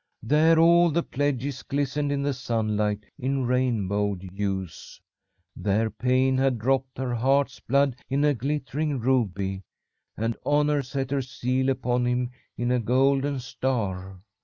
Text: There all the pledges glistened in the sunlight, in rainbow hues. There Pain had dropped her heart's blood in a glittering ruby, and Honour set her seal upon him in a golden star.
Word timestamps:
There 0.23 0.57
all 0.57 0.89
the 0.89 1.03
pledges 1.03 1.61
glistened 1.61 2.11
in 2.11 2.23
the 2.23 2.33
sunlight, 2.33 3.05
in 3.19 3.45
rainbow 3.45 4.15
hues. 4.15 4.99
There 5.55 5.91
Pain 5.91 6.39
had 6.39 6.57
dropped 6.57 6.97
her 6.97 7.13
heart's 7.13 7.59
blood 7.59 7.95
in 8.09 8.23
a 8.23 8.33
glittering 8.33 8.97
ruby, 8.99 9.61
and 10.17 10.35
Honour 10.43 10.81
set 10.81 11.11
her 11.11 11.21
seal 11.21 11.69
upon 11.69 12.07
him 12.07 12.31
in 12.57 12.71
a 12.71 12.79
golden 12.79 13.37
star. 13.37 14.23